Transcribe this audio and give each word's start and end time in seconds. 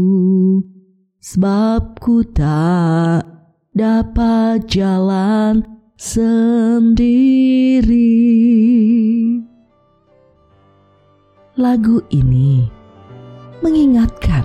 sebab 1.19 1.99
ku 1.99 2.23
tak 2.31 3.27
dapat 3.75 4.71
jalan 4.71 5.80
sendiri. 6.01 7.93
Lagu 11.61 12.01
ini 12.09 12.65
mengingatkan 13.61 14.41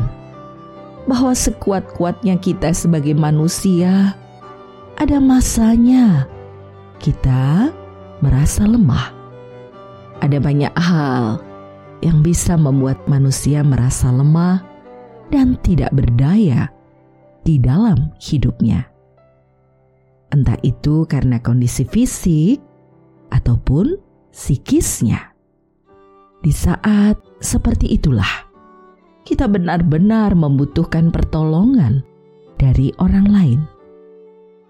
bahwa 1.07 1.31
sekuat-kuatnya 1.31 2.35
kita 2.43 2.75
sebagai 2.75 3.15
manusia, 3.15 4.19
ada 4.99 5.23
masanya 5.23 6.27
kita 6.99 7.71
merasa 8.19 8.67
lemah. 8.67 9.15
Ada 10.19 10.43
banyak 10.43 10.75
hal 10.75 11.39
yang 12.03 12.19
bisa 12.19 12.59
membuat 12.59 12.99
manusia 13.07 13.63
merasa 13.63 14.11
lemah 14.11 14.59
dan 15.31 15.55
tidak 15.63 15.95
berdaya 15.95 16.67
di 17.47 17.55
dalam 17.63 18.11
hidupnya 18.19 18.94
entah 20.33 20.57
itu 20.65 21.05
karena 21.05 21.41
kondisi 21.41 21.85
fisik 21.85 22.61
ataupun 23.33 23.97
psikisnya. 24.31 25.33
Di 26.41 26.53
saat 26.53 27.17
seperti 27.41 27.97
itulah, 27.97 28.45
kita 29.25 29.49
benar-benar 29.49 30.37
membutuhkan 30.37 31.09
pertolongan 31.09 32.05
dari 32.61 32.93
orang 33.01 33.25
lain, 33.25 33.59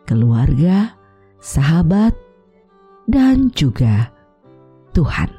keluarga, 0.07 0.95
sahabat, 1.43 2.16
dan 3.11 3.51
juga 3.51 4.09
Tuhan. 4.95 5.29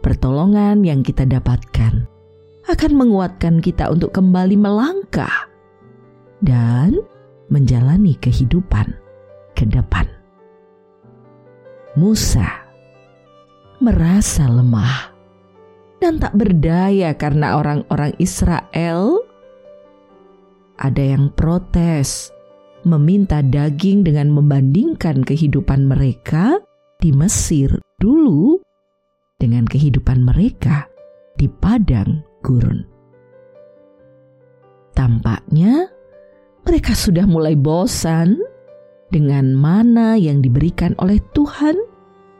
Pertolongan 0.00 0.82
yang 0.82 1.04
kita 1.06 1.28
dapatkan 1.28 2.08
akan 2.66 2.92
menguatkan 2.96 3.62
kita 3.62 3.92
untuk 3.92 4.16
kembali 4.16 4.56
melangkah 4.56 5.50
dan 6.40 6.96
menjalani 7.50 8.16
kehidupan 8.16 8.94
ke 9.58 9.66
depan. 9.66 10.06
Musa 11.98 12.46
merasa 13.82 14.46
lemah 14.46 15.10
dan 15.98 16.22
tak 16.22 16.38
berdaya 16.38 17.12
karena 17.18 17.58
orang-orang 17.58 18.14
Israel 18.22 19.20
ada 20.80 21.02
yang 21.04 21.28
protes, 21.36 22.32
meminta 22.88 23.44
daging 23.44 24.00
dengan 24.00 24.32
membandingkan 24.32 25.20
kehidupan 25.20 25.84
mereka 25.84 26.56
di 26.96 27.12
Mesir 27.12 27.84
dulu 28.00 28.56
dengan 29.36 29.68
kehidupan 29.68 30.24
mereka 30.24 30.88
di 31.36 31.52
padang 31.52 32.24
gurun. 32.40 32.80
Tampaknya 34.96 35.89
mereka 36.64 36.92
sudah 36.92 37.24
mulai 37.24 37.56
bosan 37.56 38.40
dengan 39.10 39.52
mana 39.56 40.14
yang 40.14 40.38
diberikan 40.40 40.94
oleh 41.02 41.18
Tuhan 41.34 41.76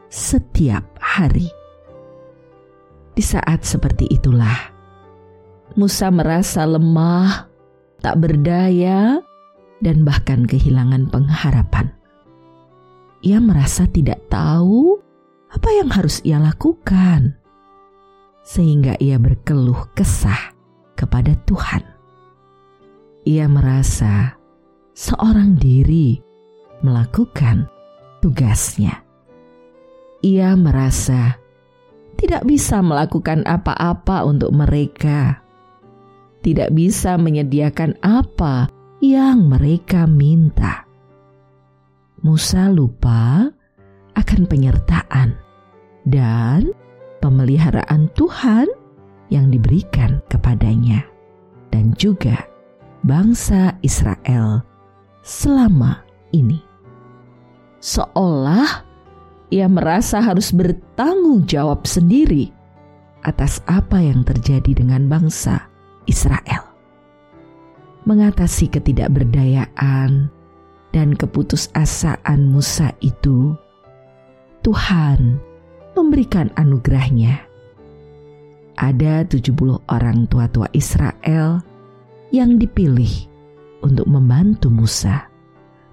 setiap 0.07 0.83
hari. 0.99 1.47
Di 3.11 3.23
saat 3.23 3.67
seperti 3.67 4.07
itulah, 4.07 4.71
Musa 5.75 6.07
merasa 6.11 6.63
lemah, 6.63 7.47
tak 7.99 8.19
berdaya, 8.23 9.19
dan 9.83 10.03
bahkan 10.07 10.47
kehilangan 10.47 11.11
pengharapan. 11.11 11.91
Ia 13.21 13.37
merasa 13.43 13.85
tidak 13.87 14.19
tahu 14.31 14.97
apa 15.51 15.69
yang 15.75 15.91
harus 15.91 16.23
ia 16.23 16.39
lakukan, 16.39 17.35
sehingga 18.47 18.95
ia 18.99 19.19
berkeluh 19.19 19.91
kesah 19.91 20.55
kepada 20.95 21.35
Tuhan. 21.43 21.90
Ia 23.21 23.45
merasa 23.45 24.33
seorang 24.97 25.53
diri 25.53 26.17
melakukan 26.81 27.69
tugasnya. 28.17 29.05
Ia 30.25 30.57
merasa 30.57 31.37
tidak 32.17 32.45
bisa 32.45 32.81
melakukan 32.81 33.45
apa-apa 33.45 34.25
untuk 34.25 34.53
mereka, 34.53 35.41
tidak 36.41 36.73
bisa 36.73 37.17
menyediakan 37.17 37.97
apa 38.01 38.69
yang 39.01 39.49
mereka 39.49 40.09
minta. 40.09 40.85
Musa 42.21 42.69
lupa 42.69 43.49
akan 44.17 44.41
penyertaan 44.45 45.33
dan 46.05 46.73
pemeliharaan 47.21 48.09
Tuhan 48.13 48.65
yang 49.33 49.49
diberikan 49.49 50.21
kepadanya, 50.29 51.05
dan 51.73 51.93
juga 51.97 52.50
bangsa 53.01 53.75
Israel 53.81 54.61
selama 55.25 56.05
ini 56.33 56.61
seolah 57.81 58.85
ia 59.51 59.67
merasa 59.67 60.23
harus 60.23 60.53
bertanggung 60.55 61.43
jawab 61.49 61.83
sendiri 61.83 62.53
atas 63.21 63.61
apa 63.69 64.01
yang 64.01 64.25
terjadi 64.25 64.81
dengan 64.81 65.05
bangsa 65.11 65.67
Israel. 66.09 66.71
Mengatasi 68.09 68.71
ketidakberdayaan 68.73 70.31
dan 70.89 71.09
keputusasaan 71.13 72.49
Musa 72.49 72.89
itu, 73.05 73.53
Tuhan 74.65 75.37
memberikan 75.93 76.49
anugerahnya. 76.57 77.45
Ada 78.81 79.29
70 79.29 79.85
orang 79.85 80.25
tua-tua 80.25 80.65
Israel 80.73 81.61
yang 82.31 82.55
dipilih 82.57 83.27
untuk 83.83 84.07
membantu 84.07 84.71
Musa 84.71 85.27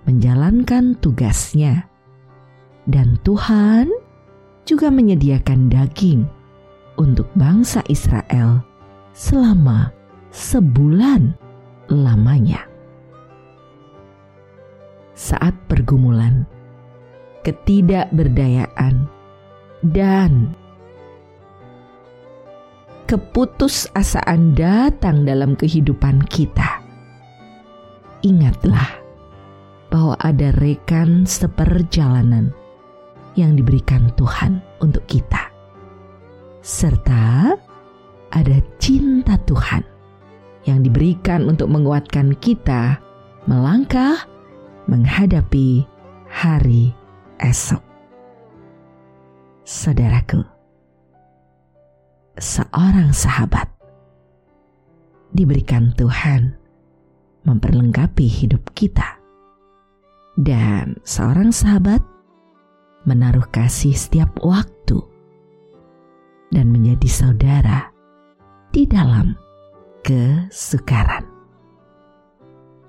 menjalankan 0.08 0.96
tugasnya 1.02 1.84
Dan 2.88 3.20
Tuhan 3.20 3.92
juga 4.64 4.88
menyediakan 4.88 5.68
daging 5.68 6.24
untuk 6.96 7.28
bangsa 7.36 7.84
Israel 7.92 8.64
selama 9.12 9.92
sebulan 10.32 11.36
lamanya. 11.92 12.64
Saat 15.12 15.52
pergumulan, 15.68 16.48
ketidakberdayaan, 17.44 19.04
dan 19.84 20.56
keputusasaan 23.08 24.52
datang 24.52 25.24
dalam 25.24 25.56
kehidupan 25.56 26.28
kita, 26.28 26.84
ingatlah 28.20 29.00
bahwa 29.88 30.12
ada 30.20 30.52
rekan 30.60 31.24
seperjalanan 31.24 32.52
yang 33.32 33.56
diberikan 33.56 34.12
Tuhan 34.20 34.60
untuk 34.84 35.08
kita, 35.08 35.48
serta 36.60 37.56
ada 38.28 38.56
cinta 38.76 39.40
Tuhan 39.48 39.80
yang 40.68 40.84
diberikan 40.84 41.48
untuk 41.48 41.72
menguatkan 41.72 42.36
kita 42.36 43.00
melangkah 43.48 44.28
menghadapi 44.84 45.88
hari 46.28 46.92
esok. 47.40 47.80
Saudaraku, 49.64 50.57
seorang 52.38 53.10
sahabat 53.10 53.66
diberikan 55.34 55.90
Tuhan 55.98 56.54
memperlengkapi 57.42 58.26
hidup 58.26 58.62
kita, 58.74 59.18
dan 60.38 60.98
seorang 61.02 61.50
sahabat 61.50 62.00
menaruh 63.02 63.46
kasih 63.50 63.94
setiap 63.94 64.30
waktu 64.42 65.02
dan 66.54 66.70
menjadi 66.70 67.08
saudara 67.10 67.90
di 68.70 68.86
dalam 68.86 69.34
kesukaran. 70.06 71.26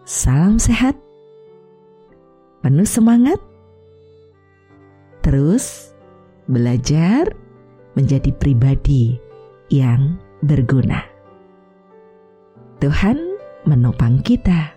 Salam 0.06 0.58
sehat, 0.58 0.98
penuh 2.66 2.88
semangat, 2.88 3.38
terus 5.22 5.94
belajar 6.50 7.30
menjadi 7.94 8.34
pribadi 8.34 9.29
yang 9.70 10.18
berguna. 10.42 11.06
Tuhan 12.82 13.18
menopang 13.66 14.22
kita, 14.26 14.74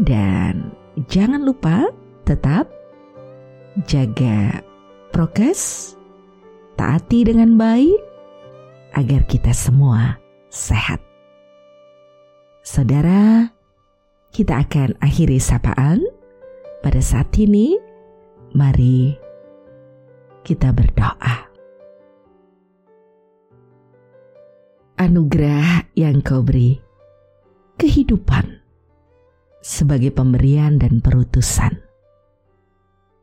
dan 0.00 0.72
jangan 1.10 1.42
lupa 1.42 1.90
tetap 2.24 2.70
jaga 3.86 4.62
prokes, 5.10 5.94
taati 6.78 7.26
dengan 7.26 7.58
baik, 7.58 7.98
agar 8.94 9.26
kita 9.26 9.50
semua 9.50 10.18
sehat. 10.50 11.02
Saudara, 12.64 13.52
kita 14.30 14.64
akan 14.64 14.96
akhiri 15.02 15.36
sapaan 15.36 16.00
pada 16.80 17.02
saat 17.02 17.30
ini. 17.36 17.76
Mari 18.54 19.18
kita 20.46 20.70
berdoa. 20.70 21.53
Anugerah 25.04 25.92
yang 26.00 26.24
kau 26.24 26.40
beri, 26.40 26.80
kehidupan 27.76 28.64
sebagai 29.60 30.08
pemberian 30.16 30.80
dan 30.80 31.04
perutusan 31.04 31.76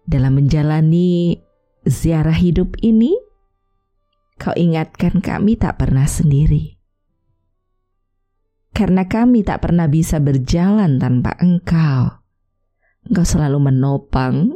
dalam 0.06 0.38
menjalani 0.38 1.42
ziarah 1.82 2.38
hidup 2.38 2.78
ini, 2.86 3.18
kau 4.38 4.54
ingatkan 4.54 5.26
kami 5.26 5.58
tak 5.58 5.82
pernah 5.82 6.06
sendiri. 6.06 6.78
Karena 8.78 9.10
kami 9.10 9.42
tak 9.42 9.66
pernah 9.66 9.90
bisa 9.90 10.22
berjalan 10.22 11.02
tanpa 11.02 11.34
engkau. 11.42 12.22
Engkau 13.10 13.26
selalu 13.26 13.58
menopang, 13.58 14.54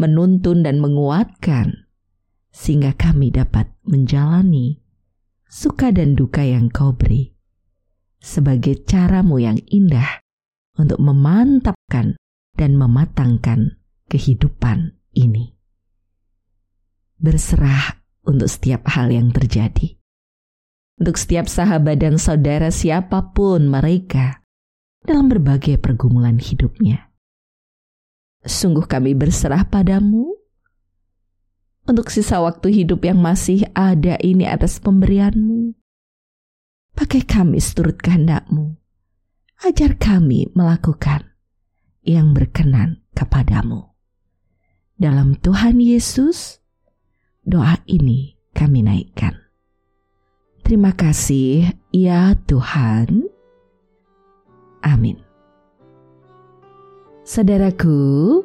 menuntun 0.00 0.64
dan 0.64 0.80
menguatkan, 0.80 1.92
sehingga 2.56 2.96
kami 2.96 3.36
dapat 3.36 3.68
menjalani 3.84 4.83
suka 5.54 5.94
dan 5.94 6.18
duka 6.18 6.42
yang 6.42 6.66
kau 6.66 6.90
beri 6.90 7.30
sebagai 8.18 8.82
caramu 8.82 9.38
yang 9.38 9.54
indah 9.70 10.18
untuk 10.74 10.98
memantapkan 10.98 12.18
dan 12.58 12.74
mematangkan 12.74 13.78
kehidupan 14.10 14.98
ini. 15.14 15.54
Berserah 17.22 18.02
untuk 18.26 18.50
setiap 18.50 18.90
hal 18.90 19.14
yang 19.14 19.30
terjadi. 19.30 19.94
Untuk 20.98 21.14
setiap 21.14 21.46
sahabat 21.46 22.02
dan 22.02 22.18
saudara 22.18 22.74
siapa 22.74 23.30
pun 23.30 23.70
mereka 23.70 24.42
dalam 25.06 25.30
berbagai 25.30 25.78
pergumulan 25.78 26.42
hidupnya. 26.42 27.14
Sungguh 28.42 28.90
kami 28.90 29.14
berserah 29.14 29.70
padamu 29.70 30.33
untuk 31.84 32.08
sisa 32.08 32.40
waktu 32.40 32.84
hidup 32.84 33.04
yang 33.04 33.20
masih 33.20 33.68
ada 33.76 34.16
ini 34.24 34.48
atas 34.48 34.80
pemberianmu. 34.80 35.76
Pakai 36.94 37.26
kami 37.26 37.58
seturut 37.60 38.00
kehendakmu. 38.00 38.78
Ajar 39.64 39.96
kami 39.96 40.52
melakukan 40.52 41.34
yang 42.04 42.36
berkenan 42.36 43.02
kepadamu. 43.16 43.94
Dalam 44.94 45.34
Tuhan 45.40 45.82
Yesus, 45.82 46.62
doa 47.42 47.80
ini 47.90 48.38
kami 48.54 48.86
naikkan. 48.86 49.34
Terima 50.64 50.94
kasih 50.94 51.74
ya 51.92 52.32
Tuhan. 52.46 53.26
Amin. 54.84 55.18
Saudaraku, 57.24 58.44